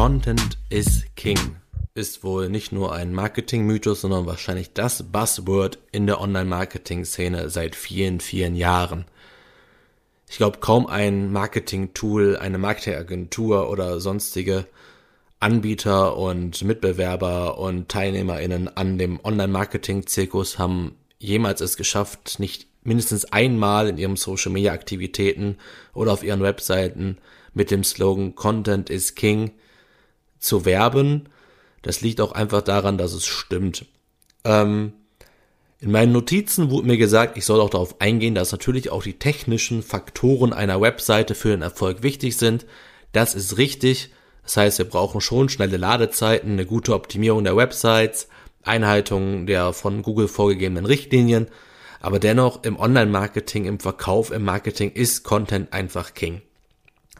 Content 0.00 0.56
is 0.70 1.04
King 1.14 1.56
ist 1.92 2.24
wohl 2.24 2.48
nicht 2.48 2.72
nur 2.72 2.94
ein 2.94 3.12
Marketing-Mythos, 3.12 4.00
sondern 4.00 4.24
wahrscheinlich 4.24 4.72
das 4.72 5.02
Buzzword 5.12 5.78
in 5.92 6.06
der 6.06 6.22
Online-Marketing-Szene 6.22 7.50
seit 7.50 7.76
vielen, 7.76 8.20
vielen 8.20 8.56
Jahren. 8.56 9.04
Ich 10.26 10.38
glaube, 10.38 10.56
kaum 10.60 10.86
ein 10.86 11.30
Marketing-Tool, 11.32 12.38
eine 12.38 12.56
Marketingagentur 12.56 13.68
oder 13.68 14.00
sonstige 14.00 14.64
Anbieter 15.38 16.16
und 16.16 16.64
Mitbewerber 16.64 17.58
und 17.58 17.90
TeilnehmerInnen 17.90 18.74
an 18.74 18.96
dem 18.96 19.20
Online-Marketing-Zirkus 19.22 20.58
haben 20.58 20.96
jemals 21.18 21.60
es 21.60 21.76
geschafft, 21.76 22.36
nicht 22.38 22.68
mindestens 22.84 23.26
einmal 23.26 23.90
in 23.90 23.98
ihren 23.98 24.16
Social-Media-Aktivitäten 24.16 25.58
oder 25.92 26.10
auf 26.14 26.24
ihren 26.24 26.40
Webseiten 26.40 27.18
mit 27.52 27.70
dem 27.70 27.84
Slogan 27.84 28.34
Content 28.34 28.88
is 28.88 29.14
King 29.14 29.50
zu 30.40 30.64
werben. 30.64 31.28
Das 31.82 32.00
liegt 32.00 32.20
auch 32.20 32.32
einfach 32.32 32.62
daran, 32.62 32.98
dass 32.98 33.12
es 33.12 33.26
stimmt. 33.26 33.86
Ähm, 34.44 34.92
in 35.78 35.90
meinen 35.90 36.12
Notizen 36.12 36.70
wurde 36.70 36.86
mir 36.86 36.98
gesagt, 36.98 37.38
ich 37.38 37.46
soll 37.46 37.60
auch 37.60 37.70
darauf 37.70 38.00
eingehen, 38.00 38.34
dass 38.34 38.52
natürlich 38.52 38.90
auch 38.90 39.02
die 39.02 39.18
technischen 39.18 39.82
Faktoren 39.82 40.52
einer 40.52 40.80
Webseite 40.80 41.34
für 41.34 41.48
den 41.50 41.62
Erfolg 41.62 42.02
wichtig 42.02 42.36
sind. 42.36 42.66
Das 43.12 43.34
ist 43.34 43.56
richtig. 43.56 44.10
Das 44.42 44.56
heißt, 44.58 44.78
wir 44.78 44.84
brauchen 44.84 45.20
schon 45.20 45.48
schnelle 45.48 45.78
Ladezeiten, 45.78 46.52
eine 46.52 46.66
gute 46.66 46.94
Optimierung 46.94 47.44
der 47.44 47.56
Websites, 47.56 48.28
Einhaltung 48.62 49.46
der 49.46 49.72
von 49.72 50.02
Google 50.02 50.28
vorgegebenen 50.28 50.84
Richtlinien. 50.84 51.48
Aber 52.00 52.18
dennoch 52.18 52.64
im 52.64 52.78
Online-Marketing, 52.78 53.64
im 53.64 53.80
Verkauf, 53.80 54.30
im 54.30 54.44
Marketing 54.44 54.90
ist 54.92 55.22
Content 55.22 55.72
einfach 55.72 56.14
King. 56.14 56.42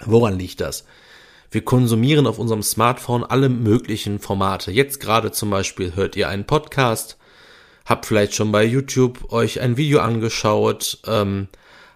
Woran 0.04 0.38
liegt 0.38 0.60
das? 0.60 0.84
Wir 1.52 1.64
konsumieren 1.64 2.28
auf 2.28 2.38
unserem 2.38 2.62
Smartphone 2.62 3.24
alle 3.24 3.48
möglichen 3.48 4.20
Formate. 4.20 4.70
Jetzt 4.70 5.00
gerade 5.00 5.32
zum 5.32 5.50
Beispiel 5.50 5.96
hört 5.96 6.14
ihr 6.14 6.28
einen 6.28 6.44
Podcast, 6.44 7.16
habt 7.84 8.06
vielleicht 8.06 8.36
schon 8.36 8.52
bei 8.52 8.64
YouTube 8.64 9.32
euch 9.32 9.60
ein 9.60 9.76
Video 9.76 9.98
angeschaut, 9.98 10.98
ähm, 11.08 11.48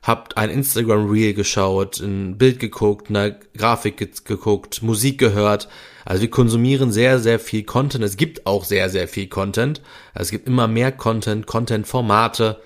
habt 0.03 0.37
ein 0.37 0.51
Instagram 0.51 1.09
Reel 1.09 1.35
geschaut, 1.35 2.01
ein 2.01 2.37
Bild 2.37 2.59
geguckt, 2.59 3.11
eine 3.11 3.39
Grafik 3.57 4.25
geguckt, 4.25 4.83
Musik 4.83 5.19
gehört. 5.19 5.69
Also 6.05 6.23
wir 6.23 6.31
konsumieren 6.31 6.91
sehr, 6.91 7.21
sehr 7.21 7.39
viel 7.39 7.63
Content. 7.63 8.03
Es 8.03 8.17
gibt 8.17 8.47
auch 8.47 8.65
sehr, 8.65 8.91
sehr 8.91 9.07
viel 9.07 9.29
Content. 9.29 9.83
Also 10.15 10.25
es 10.25 10.31
gibt 10.33 10.49
immer 10.49 10.67
mehr 10.67 10.91
Content, 10.91 11.47
Content-Formate. 11.47 12.61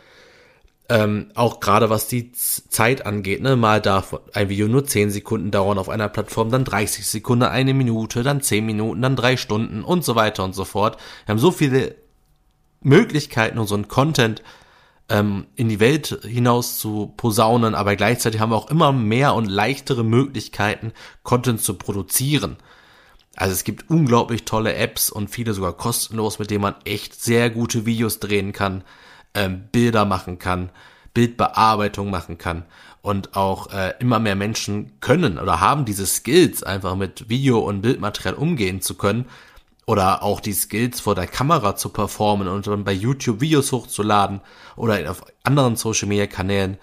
Ähm, 0.91 1.31
auch 1.35 1.61
gerade 1.61 1.91
was 1.91 2.09
die 2.09 2.33
Zeit 2.33 3.05
angeht, 3.05 3.43
ne, 3.43 3.57
mal 3.57 3.83
darf 3.83 4.19
ein 4.33 4.49
Video 4.49 4.69
nur 4.69 4.87
10 4.87 5.11
Sekunden 5.11 5.51
dauern 5.51 5.77
auf 5.77 5.91
einer 5.91 6.09
Plattform, 6.09 6.51
dann 6.51 6.65
30 6.65 7.07
Sekunden, 7.07 7.45
eine 7.45 7.75
Minute, 7.75 8.23
dann 8.23 8.41
10 8.41 8.65
Minuten, 8.65 9.03
dann 9.03 9.15
3 9.15 9.37
Stunden 9.37 9.85
und 9.85 10.03
so 10.03 10.15
weiter 10.15 10.45
und 10.45 10.55
so 10.55 10.65
fort. 10.65 10.97
Wir 11.27 11.35
haben 11.35 11.39
so 11.39 11.51
viele 11.51 11.95
Möglichkeiten, 12.81 13.59
unseren 13.59 13.89
Content 13.89 14.43
ähm, 15.11 15.47
in 15.57 15.69
die 15.69 15.79
Welt 15.79 16.21
hinaus 16.23 16.79
zu 16.79 17.13
posaunen, 17.19 17.75
aber 17.75 17.95
gleichzeitig 17.95 18.41
haben 18.41 18.53
wir 18.53 18.57
auch 18.57 18.71
immer 18.71 18.91
mehr 18.93 19.35
und 19.35 19.45
leichtere 19.45 20.05
Möglichkeiten, 20.05 20.93
Content 21.23 21.61
zu 21.61 21.75
produzieren. 21.75 22.57
Also 23.37 23.53
es 23.53 23.65
gibt 23.65 23.91
unglaublich 23.91 24.47
tolle 24.47 24.75
Apps 24.75 25.11
und 25.11 25.29
viele 25.29 25.53
sogar 25.53 25.75
kostenlos, 25.75 26.39
mit 26.39 26.51
denen 26.51 26.63
man 26.63 26.77
echt 26.85 27.23
sehr 27.23 27.51
gute 27.51 27.85
Videos 27.85 28.21
drehen 28.21 28.53
kann 28.53 28.85
ähm, 29.39 29.69
Bilder 29.71 30.05
machen 30.05 30.39
kann, 30.39 30.71
Bildbearbeitung 31.15 32.11
machen 32.11 32.39
kann 32.39 32.65
und 33.03 33.37
auch 33.37 33.73
äh, 33.73 33.95
immer 34.01 34.19
mehr 34.19 34.35
Menschen 34.35 35.01
können 35.01 35.39
oder 35.39 35.61
haben 35.61 35.85
diese 35.85 36.07
Skills, 36.07 36.63
einfach 36.63 36.97
mit 36.97 37.29
Video- 37.29 37.61
und 37.61 37.81
Bildmaterial 37.81 38.35
umgehen 38.35 38.81
zu 38.81 38.95
können 38.95 39.27
oder 39.87 40.23
auch 40.23 40.41
die 40.41 40.53
Skills 40.53 41.01
vor 41.01 41.15
der 41.15 41.29
Kamera 41.29 41.77
zu 41.77 41.91
performen 41.91 42.49
und 42.49 42.67
dann 42.67 42.85
bei 42.85 42.93
YouTube 42.93 43.41
Videos 43.41 43.71
hochzuladen 43.73 44.41
oder 44.77 45.11
auf 45.11 45.23
anderen 45.45 45.77
Social-Media-Kanälen. 45.77 46.77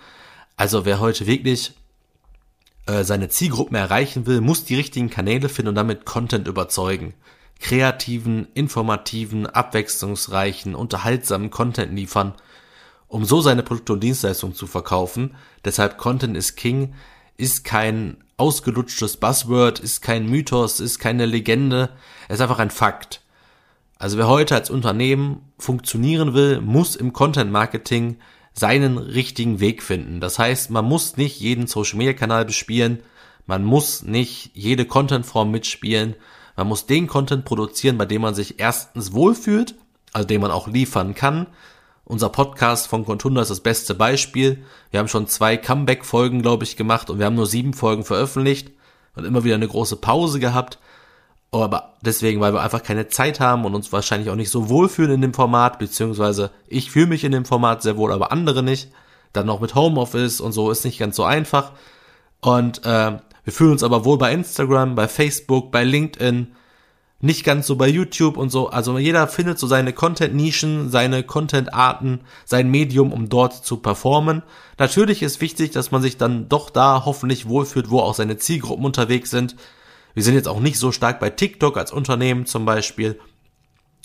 Also 0.57 0.85
wer 0.85 1.01
heute 1.01 1.27
wirklich 1.27 1.73
äh, 2.87 3.03
seine 3.03 3.27
Zielgruppen 3.27 3.75
erreichen 3.75 4.25
will, 4.25 4.39
muss 4.39 4.63
die 4.63 4.75
richtigen 4.75 5.09
Kanäle 5.09 5.49
finden 5.49 5.69
und 5.69 5.75
damit 5.75 6.05
Content 6.05 6.47
überzeugen 6.47 7.13
kreativen, 7.59 8.47
informativen, 8.53 9.47
abwechslungsreichen, 9.47 10.75
unterhaltsamen 10.75 11.49
Content 11.49 11.93
liefern, 11.93 12.33
um 13.07 13.25
so 13.25 13.41
seine 13.41 13.63
Produkte 13.63 13.93
und 13.93 14.03
Dienstleistungen 14.03 14.55
zu 14.55 14.67
verkaufen. 14.67 15.35
Deshalb 15.63 15.97
Content 15.97 16.35
is 16.35 16.55
King 16.55 16.93
ist 17.37 17.63
kein 17.63 18.17
ausgelutschtes 18.37 19.17
Buzzword, 19.17 19.79
ist 19.79 20.01
kein 20.01 20.29
Mythos, 20.29 20.79
ist 20.79 20.99
keine 20.99 21.25
Legende, 21.25 21.89
es 22.27 22.35
ist 22.35 22.41
einfach 22.41 22.59
ein 22.59 22.71
Fakt. 22.71 23.21
Also 23.97 24.17
wer 24.17 24.27
heute 24.27 24.55
als 24.55 24.69
Unternehmen 24.69 25.41
funktionieren 25.57 26.33
will, 26.33 26.59
muss 26.59 26.95
im 26.95 27.13
Content 27.13 27.51
Marketing 27.51 28.17
seinen 28.53 28.97
richtigen 28.97 29.59
Weg 29.59 29.83
finden. 29.83 30.19
Das 30.19 30.39
heißt, 30.39 30.69
man 30.69 30.85
muss 30.85 31.17
nicht 31.17 31.39
jeden 31.39 31.67
Social 31.67 31.97
Media 31.97 32.13
Kanal 32.13 32.45
bespielen, 32.45 32.99
man 33.45 33.63
muss 33.63 34.03
nicht 34.03 34.51
jede 34.53 34.85
Content 34.85 35.25
Form 35.25 35.51
mitspielen, 35.51 36.15
man 36.55 36.67
muss 36.67 36.85
den 36.85 37.07
Content 37.07 37.45
produzieren, 37.45 37.97
bei 37.97 38.05
dem 38.05 38.21
man 38.21 38.33
sich 38.33 38.59
erstens 38.59 39.13
wohlfühlt, 39.13 39.75
also 40.13 40.27
den 40.27 40.41
man 40.41 40.51
auch 40.51 40.67
liefern 40.67 41.15
kann. 41.15 41.47
Unser 42.07 42.29
Podcast 42.29 42.87
von 42.87 43.03
Contunda 43.03 43.41
ist 43.41 43.49
das 43.49 43.61
beste 43.61 43.95
Beispiel. 43.95 44.63
Wir 44.91 44.99
haben 44.99 45.07
schon 45.07 45.27
zwei 45.27 45.57
Comeback-Folgen, 45.57 46.43
glaube 46.43 46.63
ich, 46.63 46.77
gemacht 46.77 47.09
und 47.09 47.17
wir 47.17 47.25
haben 47.25 47.35
nur 47.35 47.47
sieben 47.47 47.73
Folgen 47.73 48.03
veröffentlicht 48.03 48.71
und 49.15 49.25
immer 49.25 49.43
wieder 49.43 49.55
eine 49.55 49.67
große 49.67 49.95
Pause 49.95 50.39
gehabt. 50.39 50.77
Aber 51.51 51.93
deswegen, 52.01 52.41
weil 52.41 52.53
wir 52.53 52.61
einfach 52.61 52.83
keine 52.83 53.07
Zeit 53.07 53.39
haben 53.39 53.65
und 53.65 53.73
uns 53.73 53.91
wahrscheinlich 53.91 54.29
auch 54.29 54.35
nicht 54.35 54.51
so 54.51 54.69
wohlfühlen 54.69 55.13
in 55.13 55.21
dem 55.21 55.33
Format, 55.33 55.79
beziehungsweise 55.79 56.51
ich 56.67 56.91
fühle 56.91 57.07
mich 57.07 57.23
in 57.23 57.31
dem 57.31 57.45
Format 57.45 57.81
sehr 57.81 57.97
wohl, 57.97 58.11
aber 58.11 58.31
andere 58.31 58.61
nicht. 58.61 58.91
Dann 59.33 59.47
noch 59.47 59.59
mit 59.59 59.73
Homeoffice 59.73 60.41
und 60.41 60.51
so 60.51 60.69
ist 60.69 60.85
nicht 60.85 60.99
ganz 60.99 61.15
so 61.15 61.23
einfach. 61.23 61.71
Und 62.39 62.85
äh, 62.85 63.17
wir 63.43 63.53
fühlen 63.53 63.71
uns 63.71 63.83
aber 63.83 64.05
wohl 64.05 64.19
bei 64.19 64.31
Instagram, 64.31 64.93
bei 64.93 65.07
Facebook, 65.07 65.71
bei 65.71 65.83
LinkedIn, 65.83 66.55
nicht 67.25 67.43
ganz 67.43 67.67
so 67.67 67.75
bei 67.75 67.87
YouTube 67.87 68.37
und 68.37 68.49
so. 68.49 68.69
Also 68.69 68.97
jeder 68.97 69.27
findet 69.27 69.59
so 69.59 69.67
seine 69.67 69.93
Content-Nischen, 69.93 70.89
seine 70.89 71.23
Content-Arten, 71.23 72.21
sein 72.45 72.69
Medium, 72.69 73.11
um 73.11 73.29
dort 73.29 73.65
zu 73.65 73.77
performen. 73.77 74.43
Natürlich 74.77 75.23
ist 75.23 75.41
wichtig, 75.41 75.71
dass 75.71 75.91
man 75.91 76.01
sich 76.01 76.17
dann 76.17 76.47
doch 76.49 76.69
da 76.69 77.03
hoffentlich 77.05 77.47
wohlfühlt, 77.47 77.89
wo 77.89 77.99
auch 77.99 78.13
seine 78.13 78.37
Zielgruppen 78.37 78.85
unterwegs 78.85 79.31
sind. 79.31 79.55
Wir 80.13 80.23
sind 80.23 80.35
jetzt 80.35 80.47
auch 80.47 80.59
nicht 80.59 80.77
so 80.77 80.91
stark 80.91 81.19
bei 81.19 81.29
TikTok 81.29 81.77
als 81.77 81.91
Unternehmen 81.91 82.45
zum 82.45 82.63
Beispiel. 82.63 83.19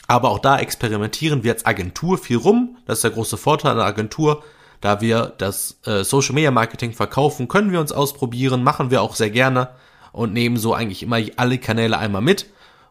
Aber 0.08 0.30
auch 0.30 0.40
da 0.40 0.58
experimentieren 0.58 1.44
wir 1.44 1.52
als 1.52 1.66
Agentur 1.66 2.18
viel 2.18 2.38
rum. 2.38 2.78
Das 2.86 2.98
ist 2.98 3.04
der 3.04 3.12
große 3.12 3.36
Vorteil 3.36 3.72
einer 3.72 3.84
Agentur. 3.84 4.42
Da 4.80 5.00
wir 5.02 5.34
das 5.36 5.78
äh, 5.84 6.04
Social 6.04 6.34
Media 6.34 6.50
Marketing 6.50 6.94
verkaufen, 6.94 7.48
können 7.48 7.70
wir 7.70 7.80
uns 7.80 7.92
ausprobieren, 7.92 8.64
machen 8.64 8.90
wir 8.90 9.02
auch 9.02 9.14
sehr 9.14 9.30
gerne 9.30 9.68
und 10.12 10.32
nehmen 10.32 10.56
so 10.56 10.72
eigentlich 10.74 11.02
immer 11.02 11.18
alle 11.36 11.58
Kanäle 11.58 11.98
einmal 11.98 12.22
mit, 12.22 12.46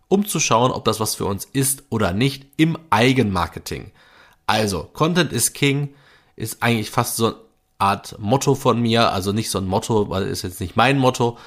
um 0.09 0.25
zu 0.25 0.41
schauen, 0.41 0.71
ob 0.71 0.83
das 0.83 0.99
was 0.99 1.15
für 1.15 1.25
uns 1.25 1.45
ist 1.45 1.83
oder 1.89 2.11
nicht 2.11 2.47
im 2.57 2.77
Eigenmarketing. 2.89 3.91
Also, 4.45 4.83
Content 4.83 5.31
is 5.31 5.53
King 5.53 5.93
ist 6.35 6.61
eigentlich 6.61 6.89
fast 6.89 7.15
so 7.15 7.27
eine 7.27 7.35
Art 7.77 8.17
Motto 8.19 8.55
von 8.55 8.81
mir, 8.81 9.11
also 9.13 9.31
nicht 9.31 9.49
so 9.49 9.59
ein 9.59 9.67
Motto, 9.67 10.09
weil 10.09 10.23
ist 10.23 10.41
jetzt 10.41 10.59
nicht 10.59 10.75
mein 10.75 10.97
Motto, 10.97 11.37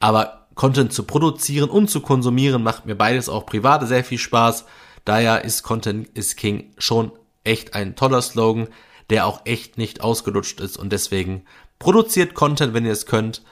aber 0.00 0.46
Content 0.54 0.92
zu 0.92 1.04
produzieren 1.04 1.68
und 1.68 1.88
zu 1.88 2.00
konsumieren 2.00 2.62
macht 2.62 2.86
mir 2.86 2.96
beides 2.96 3.28
auch 3.28 3.44
privat 3.46 3.86
sehr 3.86 4.02
viel 4.02 4.18
Spaß. 4.18 4.64
Daher 5.04 5.44
ist 5.44 5.62
Content 5.62 6.08
is 6.14 6.34
King 6.34 6.72
schon 6.78 7.12
echt 7.44 7.74
ein 7.74 7.94
toller 7.94 8.22
Slogan, 8.22 8.68
der 9.10 9.26
auch 9.26 9.42
echt 9.44 9.78
nicht 9.78 10.00
ausgelutscht 10.00 10.60
ist 10.60 10.78
und 10.78 10.90
deswegen 10.92 11.44
produziert 11.78 12.34
Content, 12.34 12.74
wenn 12.74 12.86
ihr 12.86 12.92
es 12.92 13.06
könnt. 13.06 13.42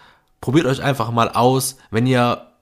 Probiert 0.40 0.66
euch 0.66 0.82
einfach 0.82 1.10
mal 1.10 1.28
aus. 1.30 1.76
Wenn 1.90 2.06
ihr 2.06 2.53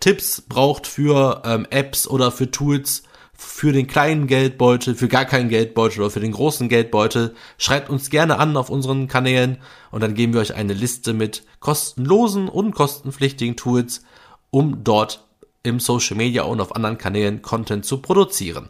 Tipps 0.00 0.40
braucht 0.42 0.86
für 0.86 1.42
ähm, 1.44 1.66
Apps 1.70 2.06
oder 2.06 2.30
für 2.30 2.50
Tools, 2.50 3.02
für 3.36 3.72
den 3.72 3.86
kleinen 3.86 4.26
Geldbeutel, 4.26 4.94
für 4.94 5.08
gar 5.08 5.24
keinen 5.24 5.48
Geldbeutel 5.48 6.00
oder 6.00 6.10
für 6.10 6.20
den 6.20 6.32
großen 6.32 6.68
Geldbeutel, 6.68 7.34
schreibt 7.58 7.90
uns 7.90 8.10
gerne 8.10 8.38
an 8.38 8.56
auf 8.56 8.70
unseren 8.70 9.08
Kanälen 9.08 9.58
und 9.90 10.02
dann 10.02 10.14
geben 10.14 10.32
wir 10.32 10.40
euch 10.40 10.54
eine 10.54 10.72
Liste 10.72 11.12
mit 11.12 11.42
kostenlosen 11.60 12.48
und 12.48 12.74
kostenpflichtigen 12.74 13.56
Tools, 13.56 14.02
um 14.50 14.84
dort 14.84 15.26
im 15.62 15.80
Social 15.80 16.16
Media 16.16 16.44
und 16.44 16.60
auf 16.60 16.76
anderen 16.76 16.98
Kanälen 16.98 17.42
Content 17.42 17.84
zu 17.84 17.98
produzieren. 17.98 18.68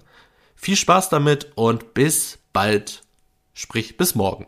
Viel 0.54 0.76
Spaß 0.76 1.10
damit 1.10 1.52
und 1.56 1.92
bis 1.94 2.38
bald. 2.52 3.02
Sprich 3.52 3.96
bis 3.96 4.14
morgen. 4.14 4.46